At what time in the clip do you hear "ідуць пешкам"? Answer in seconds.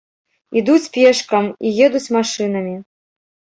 0.61-1.49